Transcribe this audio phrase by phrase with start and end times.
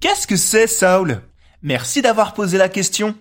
[0.00, 1.22] Qu'est-ce que c'est, Saul?
[1.60, 3.16] Merci d'avoir posé la question.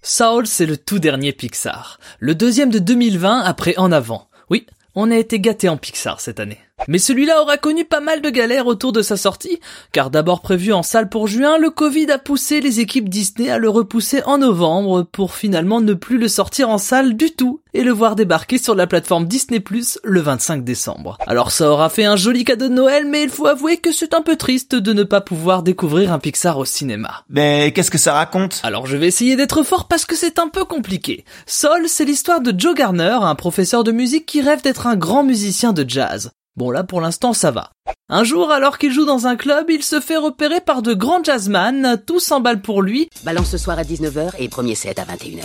[0.00, 1.98] Saul, c'est le tout dernier Pixar.
[2.20, 4.28] Le deuxième de 2020 après En Avant.
[4.48, 6.60] Oui, on a été gâté en Pixar cette année.
[6.88, 9.60] Mais celui-là aura connu pas mal de galères autour de sa sortie,
[9.92, 13.58] car d'abord prévu en salle pour juin, le Covid a poussé les équipes Disney à
[13.58, 17.82] le repousser en novembre pour finalement ne plus le sortir en salle du tout et
[17.82, 21.18] le voir débarquer sur la plateforme Disney Plus le 25 décembre.
[21.26, 24.14] Alors ça aura fait un joli cadeau de Noël, mais il faut avouer que c'est
[24.14, 27.24] un peu triste de ne pas pouvoir découvrir un Pixar au cinéma.
[27.28, 28.60] Mais qu'est-ce que ça raconte?
[28.62, 31.24] Alors je vais essayer d'être fort parce que c'est un peu compliqué.
[31.46, 35.22] Soul, c'est l'histoire de Joe Garner, un professeur de musique qui rêve d'être un grand
[35.22, 36.30] musicien de jazz.
[36.56, 37.70] Bon là pour l'instant ça va.
[38.08, 41.22] Un jour alors qu'il joue dans un club, il se fait repérer par de grands
[41.22, 43.10] jazzman, tout s'emballe pour lui.
[43.24, 45.44] Balance ce soir à 19h et premier set à 21h.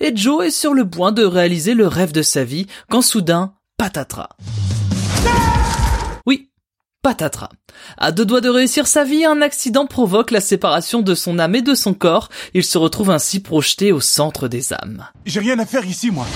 [0.00, 3.54] Et Joe est sur le point de réaliser le rêve de sa vie quand soudain,
[3.76, 4.30] patatras.
[6.26, 6.48] Oui,
[7.02, 7.50] patatras.
[7.98, 11.54] À deux doigts de réussir sa vie, un accident provoque la séparation de son âme
[11.54, 12.30] et de son corps.
[12.52, 15.06] Il se retrouve ainsi projeté au centre des âmes.
[15.24, 16.26] J'ai rien à faire ici, moi.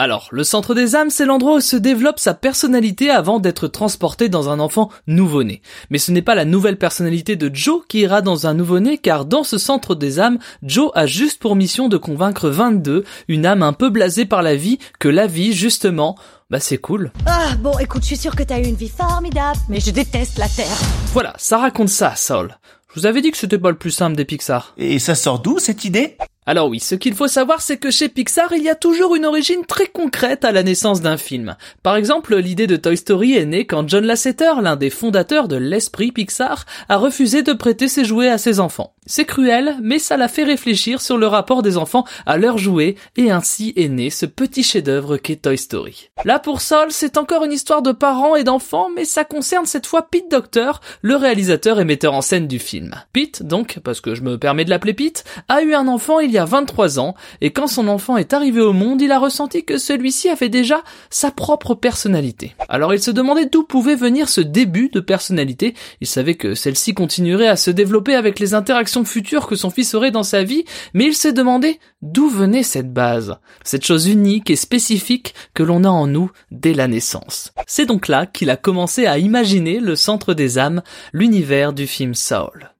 [0.00, 4.28] Alors, le centre des âmes, c'est l'endroit où se développe sa personnalité avant d'être transporté
[4.28, 5.62] dans un enfant nouveau-né.
[5.88, 9.24] Mais ce n'est pas la nouvelle personnalité de Joe qui ira dans un nouveau-né, car
[9.24, 13.62] dans ce centre des âmes, Joe a juste pour mission de convaincre 22, une âme
[13.62, 16.16] un peu blasée par la vie, que la vie, justement,
[16.50, 17.12] bah c'est cool.
[17.26, 20.38] Ah, bon, écoute, je suis sûre que t'as eu une vie formidable, mais je déteste
[20.38, 20.76] la Terre.
[21.12, 22.58] Voilà, ça raconte ça, Saul.
[22.92, 24.74] Je vous avais dit que c'était pas le plus simple des Pixar.
[24.76, 26.16] Et ça sort d'où cette idée?
[26.46, 29.24] Alors oui, ce qu'il faut savoir, c'est que chez Pixar, il y a toujours une
[29.24, 31.56] origine très concrète à la naissance d'un film.
[31.82, 35.56] Par exemple, l'idée de Toy Story est née quand John Lasseter, l'un des fondateurs de
[35.56, 38.94] l'esprit Pixar, a refusé de prêter ses jouets à ses enfants.
[39.06, 42.96] C'est cruel, mais ça l'a fait réfléchir sur le rapport des enfants à leurs jouets,
[43.16, 46.10] et ainsi est né ce petit chef-d'œuvre qu'est Toy Story.
[46.26, 49.86] Là pour Sol, c'est encore une histoire de parents et d'enfants, mais ça concerne cette
[49.86, 52.94] fois Pete Docter, le réalisateur et metteur en scène du film.
[53.14, 56.33] Pete, donc, parce que je me permets de l'appeler Pete, a eu un enfant il
[56.34, 59.64] y a 23 ans, et quand son enfant est arrivé au monde, il a ressenti
[59.64, 62.54] que celui-ci avait déjà sa propre personnalité.
[62.68, 66.94] Alors il se demandait d'où pouvait venir ce début de personnalité, il savait que celle-ci
[66.94, 70.64] continuerait à se développer avec les interactions futures que son fils aurait dans sa vie,
[70.92, 75.84] mais il s'est demandé d'où venait cette base, cette chose unique et spécifique que l'on
[75.84, 77.52] a en nous dès la naissance.
[77.66, 82.14] C'est donc là qu'il a commencé à imaginer le centre des âmes, l'univers du film
[82.14, 82.72] Soul.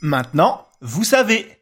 [0.00, 1.61] Maintenant, vous savez.